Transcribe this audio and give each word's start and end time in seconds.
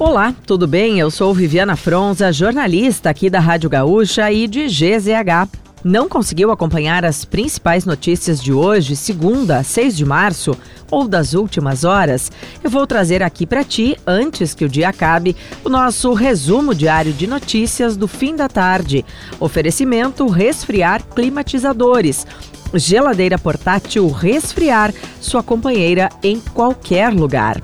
Olá, 0.00 0.32
tudo 0.46 0.68
bem? 0.68 1.00
Eu 1.00 1.10
sou 1.10 1.34
Viviana 1.34 1.74
Fronza, 1.74 2.32
jornalista 2.32 3.10
aqui 3.10 3.28
da 3.28 3.40
Rádio 3.40 3.68
Gaúcha 3.68 4.30
e 4.30 4.46
de 4.46 4.68
GZH. 4.68 5.48
Não 5.82 6.08
conseguiu 6.08 6.52
acompanhar 6.52 7.04
as 7.04 7.24
principais 7.24 7.84
notícias 7.84 8.40
de 8.40 8.52
hoje, 8.52 8.94
segunda, 8.94 9.60
6 9.64 9.96
de 9.96 10.04
março, 10.04 10.56
ou 10.88 11.08
das 11.08 11.34
últimas 11.34 11.82
horas? 11.82 12.30
Eu 12.62 12.70
vou 12.70 12.86
trazer 12.86 13.24
aqui 13.24 13.44
para 13.44 13.64
ti, 13.64 13.96
antes 14.06 14.54
que 14.54 14.64
o 14.64 14.68
dia 14.68 14.88
acabe, 14.88 15.34
o 15.64 15.68
nosso 15.68 16.12
resumo 16.12 16.76
diário 16.76 17.12
de 17.12 17.26
notícias 17.26 17.96
do 17.96 18.06
fim 18.06 18.36
da 18.36 18.48
tarde. 18.48 19.04
Oferecimento 19.40 20.28
Resfriar 20.28 21.02
Climatizadores. 21.12 22.24
Geladeira 22.72 23.36
portátil 23.36 24.08
Resfriar, 24.10 24.94
sua 25.20 25.42
companheira 25.42 26.08
em 26.22 26.38
qualquer 26.38 27.12
lugar. 27.12 27.60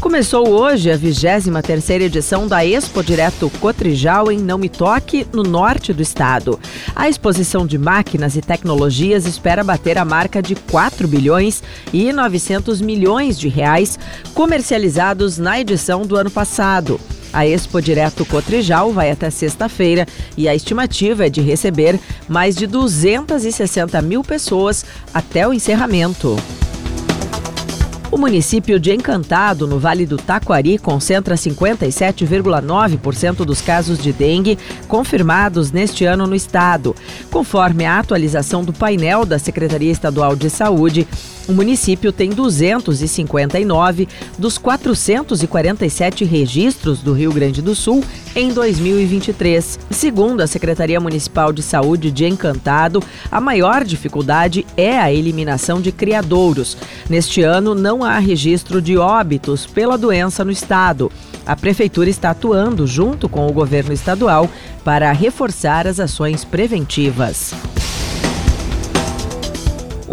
Começou 0.00 0.48
hoje 0.48 0.92
a 0.92 0.96
23ª 0.96 2.02
edição 2.02 2.46
da 2.46 2.64
Expo 2.64 3.02
Direto 3.02 3.50
Cotrijal 3.58 4.30
em 4.30 4.38
Não 4.38 4.56
Me 4.56 4.68
Toque, 4.68 5.26
no 5.32 5.42
norte 5.42 5.92
do 5.92 6.00
estado. 6.00 6.58
A 6.94 7.08
exposição 7.08 7.66
de 7.66 7.76
máquinas 7.76 8.36
e 8.36 8.40
tecnologias 8.40 9.26
espera 9.26 9.64
bater 9.64 9.98
a 9.98 10.04
marca 10.04 10.40
de 10.40 10.54
4 10.54 11.08
bilhões 11.08 11.64
e 11.92 12.12
900 12.12 12.80
milhões 12.80 13.38
de 13.38 13.48
reais 13.48 13.98
comercializados 14.34 15.36
na 15.36 15.60
edição 15.60 16.02
do 16.02 16.14
ano 16.14 16.30
passado. 16.30 17.00
A 17.32 17.44
Expo 17.44 17.82
Direto 17.82 18.24
Cotrijal 18.24 18.92
vai 18.92 19.10
até 19.10 19.30
sexta-feira 19.30 20.06
e 20.36 20.48
a 20.48 20.54
estimativa 20.54 21.26
é 21.26 21.28
de 21.28 21.40
receber 21.40 21.98
mais 22.28 22.54
de 22.54 22.68
260 22.68 24.00
mil 24.00 24.22
pessoas 24.22 24.86
até 25.12 25.46
o 25.46 25.52
encerramento. 25.52 26.36
O 28.10 28.16
município 28.16 28.80
de 28.80 28.90
Encantado, 28.90 29.66
no 29.66 29.78
Vale 29.78 30.06
do 30.06 30.16
Taquari, 30.16 30.78
concentra 30.78 31.34
57,9% 31.34 33.44
dos 33.44 33.60
casos 33.60 33.98
de 33.98 34.14
dengue 34.14 34.58
confirmados 34.88 35.70
neste 35.70 36.06
ano 36.06 36.26
no 36.26 36.34
estado. 36.34 36.96
Conforme 37.30 37.84
a 37.84 37.98
atualização 37.98 38.64
do 38.64 38.72
painel 38.72 39.26
da 39.26 39.38
Secretaria 39.38 39.92
Estadual 39.92 40.34
de 40.34 40.48
Saúde, 40.48 41.06
o 41.48 41.52
município 41.52 42.12
tem 42.12 42.28
259 42.28 44.06
dos 44.38 44.58
447 44.58 46.24
registros 46.24 47.00
do 47.00 47.14
Rio 47.14 47.32
Grande 47.32 47.62
do 47.62 47.74
Sul 47.74 48.04
em 48.36 48.52
2023. 48.52 49.78
Segundo 49.90 50.42
a 50.42 50.46
Secretaria 50.46 51.00
Municipal 51.00 51.52
de 51.52 51.62
Saúde 51.62 52.10
de 52.10 52.26
Encantado, 52.26 53.02
a 53.32 53.40
maior 53.40 53.82
dificuldade 53.82 54.66
é 54.76 54.98
a 54.98 55.10
eliminação 55.10 55.80
de 55.80 55.90
criadouros. 55.90 56.76
Neste 57.08 57.42
ano, 57.42 57.74
não 57.74 58.04
há 58.04 58.18
registro 58.18 58.82
de 58.82 58.98
óbitos 58.98 59.64
pela 59.64 59.96
doença 59.96 60.44
no 60.44 60.50
estado. 60.50 61.10
A 61.46 61.56
Prefeitura 61.56 62.10
está 62.10 62.30
atuando 62.30 62.86
junto 62.86 63.26
com 63.26 63.46
o 63.46 63.52
governo 63.52 63.94
estadual 63.94 64.50
para 64.84 65.10
reforçar 65.12 65.86
as 65.86 65.98
ações 65.98 66.44
preventivas. 66.44 67.54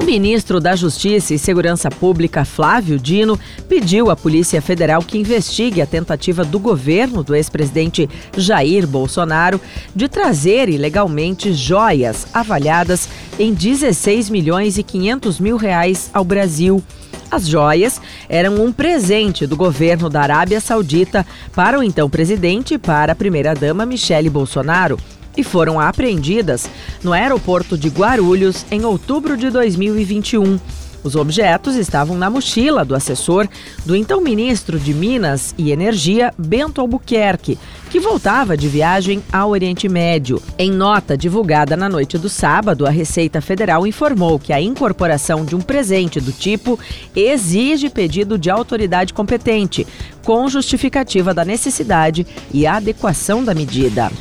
Ministro 0.06 0.60
da 0.60 0.76
Justiça 0.76 1.34
e 1.34 1.40
Segurança 1.40 1.90
Pública, 1.90 2.46
Flávio 2.46 3.00
Dino, 3.00 3.40
pediu 3.68 4.12
à 4.12 4.16
Polícia 4.16 4.62
Federal 4.62 5.02
que 5.02 5.18
investigue 5.18 5.82
a 5.82 5.88
tentativa 5.88 6.46
do 6.46 6.60
governo 6.60 7.24
do 7.24 7.34
ex-presidente 7.34 8.08
Jair 8.38 8.86
Bolsonaro 8.86 9.60
de 9.96 10.08
trazer 10.08 10.70
ilegalmente 10.70 11.52
joias 11.54 12.28
avaliadas 12.32 13.10
em 13.40 13.52
16 13.52 14.30
milhões 14.30 14.78
e 14.78 14.84
500 14.84 15.40
mil 15.40 15.58
reais 15.58 16.12
ao 16.14 16.24
Brasil. 16.24 16.84
As 17.32 17.48
joias 17.48 18.00
eram 18.30 18.64
um 18.64 18.72
presente 18.72 19.48
do 19.48 19.58
governo 19.58 20.08
da 20.08 20.22
Arábia 20.22 20.62
Saudita 20.62 21.26
para 21.56 21.80
o 21.80 21.84
então 21.84 22.08
presidente 22.08 22.76
e 22.76 22.78
para 22.78 23.14
a 23.14 23.16
primeira-dama 23.16 23.88
Michele 23.88 24.30
Bolsonaro 24.30 25.00
e 25.38 25.44
foram 25.44 25.80
apreendidas 25.80 26.70
no 27.04 27.14
aeroporto 27.14 27.78
de 27.78 27.90
Guarulhos 27.90 28.66
em 28.72 28.86
outubro 28.86 29.38
de 29.38 29.50
2021. 29.50 30.60
Os 31.06 31.16
objetos 31.16 31.76
estavam 31.76 32.18
na 32.18 32.32
mochila 32.32 32.84
do 32.84 32.96
assessor 32.96 33.48
do 33.86 33.96
então 33.96 34.20
ministro 34.20 34.80
de 34.80 34.92
Minas 34.92 35.54
e 35.56 35.70
Energia, 35.70 36.34
Bento 36.36 36.82
Albuquerque, 36.82 37.60
que 37.92 38.00
voltava 38.00 38.58
de 38.58 38.68
viagem 38.68 39.22
ao 39.32 39.52
Oriente 39.52 39.88
Médio. 39.88 40.42
Em 40.58 40.72
nota 40.72 41.16
divulgada 41.16 41.78
na 41.78 41.88
noite 41.88 42.18
do 42.18 42.28
sábado, 42.28 42.88
a 42.88 42.90
Receita 42.90 43.40
Federal 43.40 43.86
informou 43.86 44.40
que 44.40 44.52
a 44.52 44.60
incorporação 44.60 45.46
de 45.46 45.56
um 45.56 45.62
presente 45.62 46.20
do 46.20 46.32
tipo 46.32 46.80
exige 47.16 47.88
pedido 47.88 48.36
de 48.36 48.50
autoridade 48.50 49.14
competente, 49.14 49.86
com 50.24 50.50
justificativa 50.50 51.36
da 51.36 51.46
necessidade 51.46 52.26
e 52.52 52.66
adequação 52.66 53.44
da 53.44 53.54
medida. 53.54 54.12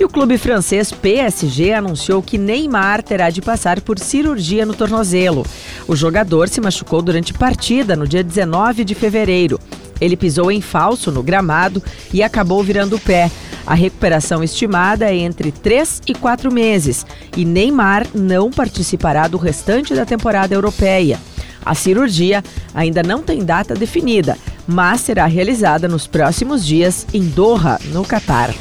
E 0.00 0.04
o 0.04 0.08
clube 0.08 0.38
francês 0.38 0.92
PSG 0.92 1.72
anunciou 1.72 2.22
que 2.22 2.38
Neymar 2.38 3.02
terá 3.02 3.30
de 3.30 3.42
passar 3.42 3.80
por 3.80 3.98
cirurgia 3.98 4.64
no 4.64 4.72
tornozelo. 4.72 5.44
O 5.88 5.96
jogador 5.96 6.48
se 6.48 6.60
machucou 6.60 7.02
durante 7.02 7.34
partida 7.34 7.96
no 7.96 8.06
dia 8.06 8.22
19 8.22 8.84
de 8.84 8.94
fevereiro. 8.94 9.58
Ele 10.00 10.16
pisou 10.16 10.52
em 10.52 10.60
falso 10.60 11.10
no 11.10 11.20
gramado 11.20 11.82
e 12.12 12.22
acabou 12.22 12.62
virando 12.62 12.94
o 12.94 13.00
pé. 13.00 13.28
A 13.66 13.74
recuperação 13.74 14.44
estimada 14.44 15.10
é 15.10 15.16
entre 15.16 15.50
3 15.50 16.02
e 16.06 16.14
4 16.14 16.52
meses 16.52 17.04
e 17.36 17.44
Neymar 17.44 18.06
não 18.14 18.52
participará 18.52 19.26
do 19.26 19.36
restante 19.36 19.94
da 19.94 20.06
temporada 20.06 20.54
europeia. 20.54 21.18
A 21.66 21.74
cirurgia 21.74 22.42
ainda 22.72 23.02
não 23.02 23.20
tem 23.20 23.44
data 23.44 23.74
definida, 23.74 24.38
mas 24.64 25.00
será 25.00 25.26
realizada 25.26 25.88
nos 25.88 26.06
próximos 26.06 26.64
dias 26.64 27.04
em 27.12 27.24
Doha, 27.24 27.78
no 27.92 28.04
Catar. 28.04 28.54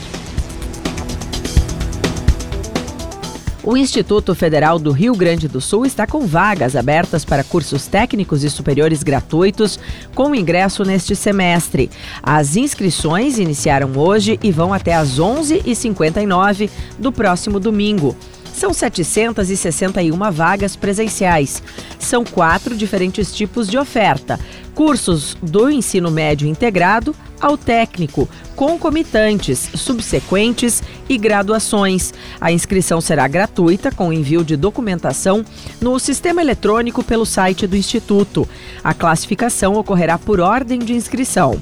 O 3.67 3.75
Instituto 3.75 4.33
Federal 4.33 4.79
do 4.79 4.93
Rio 4.93 5.13
Grande 5.13 5.45
do 5.45 5.59
Sul 5.59 5.85
está 5.85 6.07
com 6.07 6.25
vagas 6.25 6.73
abertas 6.73 7.25
para 7.25 7.43
cursos 7.43 7.85
técnicos 7.85 8.41
e 8.45 8.49
superiores 8.49 9.03
gratuitos 9.03 9.77
com 10.15 10.33
ingresso 10.33 10.85
neste 10.85 11.13
semestre. 11.17 11.89
As 12.23 12.55
inscrições 12.55 13.37
iniciaram 13.37 13.91
hoje 13.97 14.39
e 14.41 14.53
vão 14.53 14.73
até 14.73 14.93
às 14.95 15.19
11h59 15.19 16.69
do 16.97 17.11
próximo 17.11 17.59
domingo. 17.59 18.15
São 18.57 18.73
761 18.73 20.31
vagas 20.31 20.75
presenciais. 20.75 21.61
São 21.99 22.25
quatro 22.25 22.75
diferentes 22.75 23.31
tipos 23.31 23.67
de 23.67 23.77
oferta: 23.77 24.39
cursos 24.73 25.37
do 25.43 25.69
ensino 25.69 26.09
médio 26.09 26.47
integrado 26.47 27.15
ao 27.39 27.55
técnico, 27.55 28.27
concomitantes, 28.55 29.69
subsequentes 29.75 30.81
e 31.07 31.19
graduações. 31.19 32.11
A 32.41 32.51
inscrição 32.51 32.99
será 32.99 33.27
gratuita 33.27 33.91
com 33.91 34.11
envio 34.11 34.43
de 34.43 34.57
documentação 34.57 35.45
no 35.79 35.99
sistema 35.99 36.41
eletrônico 36.41 37.03
pelo 37.03 37.27
site 37.27 37.67
do 37.67 37.77
Instituto. 37.77 38.49
A 38.83 38.91
classificação 38.91 39.75
ocorrerá 39.75 40.17
por 40.17 40.39
ordem 40.39 40.79
de 40.79 40.95
inscrição. 40.95 41.61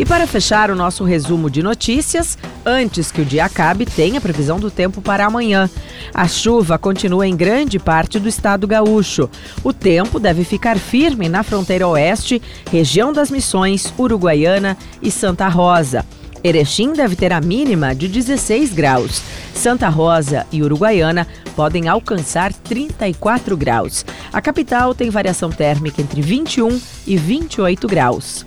E 0.00 0.04
para 0.06 0.26
fechar 0.26 0.70
o 0.70 0.74
nosso 0.74 1.04
resumo 1.04 1.50
de 1.50 1.62
notícias, 1.62 2.38
antes 2.64 3.12
que 3.12 3.20
o 3.20 3.24
dia 3.24 3.44
acabe, 3.44 3.84
tem 3.84 4.16
a 4.16 4.20
previsão 4.20 4.58
do 4.58 4.70
tempo 4.70 5.02
para 5.02 5.26
amanhã. 5.26 5.68
A 6.14 6.26
chuva 6.26 6.78
continua 6.78 7.28
em 7.28 7.36
grande 7.36 7.78
parte 7.78 8.18
do 8.18 8.26
estado 8.26 8.66
gaúcho. 8.66 9.28
O 9.62 9.74
tempo 9.74 10.18
deve 10.18 10.42
ficar 10.42 10.78
firme 10.78 11.28
na 11.28 11.42
fronteira 11.42 11.86
oeste, 11.86 12.40
região 12.72 13.12
das 13.12 13.30
Missões, 13.30 13.92
Uruguaiana 13.98 14.74
e 15.02 15.10
Santa 15.10 15.48
Rosa. 15.48 16.02
Erechim 16.42 16.94
deve 16.94 17.14
ter 17.14 17.30
a 17.30 17.38
mínima 17.38 17.94
de 17.94 18.08
16 18.08 18.72
graus. 18.72 19.22
Santa 19.52 19.90
Rosa 19.90 20.46
e 20.50 20.62
Uruguaiana 20.62 21.26
podem 21.54 21.88
alcançar 21.88 22.54
34 22.54 23.54
graus. 23.54 24.06
A 24.32 24.40
capital 24.40 24.94
tem 24.94 25.10
variação 25.10 25.50
térmica 25.50 26.00
entre 26.00 26.22
21 26.22 26.80
e 27.06 27.18
28 27.18 27.86
graus. 27.86 28.46